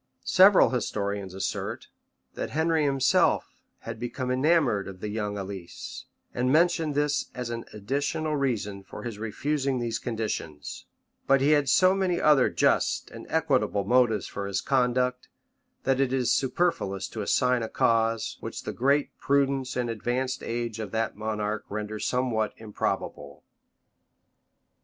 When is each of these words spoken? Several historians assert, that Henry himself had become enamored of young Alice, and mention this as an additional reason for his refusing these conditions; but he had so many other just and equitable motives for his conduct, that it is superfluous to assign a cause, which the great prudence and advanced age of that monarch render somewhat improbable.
Several 0.25 0.71
historians 0.71 1.35
assert, 1.35 1.89
that 2.33 2.49
Henry 2.49 2.83
himself 2.85 3.53
had 3.81 3.99
become 3.99 4.31
enamored 4.31 4.87
of 4.87 5.03
young 5.03 5.37
Alice, 5.37 6.05
and 6.33 6.51
mention 6.51 6.93
this 6.93 7.29
as 7.35 7.51
an 7.51 7.65
additional 7.71 8.35
reason 8.35 8.81
for 8.81 9.03
his 9.03 9.19
refusing 9.19 9.77
these 9.77 9.99
conditions; 9.99 10.87
but 11.27 11.39
he 11.39 11.51
had 11.51 11.69
so 11.69 11.93
many 11.93 12.19
other 12.19 12.49
just 12.49 13.11
and 13.11 13.27
equitable 13.29 13.83
motives 13.83 14.25
for 14.25 14.47
his 14.47 14.59
conduct, 14.59 15.27
that 15.83 15.99
it 15.99 16.11
is 16.11 16.33
superfluous 16.33 17.07
to 17.07 17.21
assign 17.21 17.61
a 17.61 17.69
cause, 17.69 18.37
which 18.39 18.63
the 18.63 18.73
great 18.73 19.15
prudence 19.19 19.75
and 19.75 19.87
advanced 19.87 20.41
age 20.41 20.79
of 20.79 20.89
that 20.89 21.15
monarch 21.15 21.63
render 21.69 21.99
somewhat 21.99 22.53
improbable. 22.57 23.43